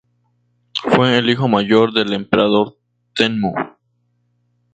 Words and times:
Fue 0.81 1.19
el 1.19 1.29
hijo 1.29 1.47
mayor 1.47 1.93
del 1.93 2.13
Emperador 2.13 2.75
Tenmu. 3.13 3.53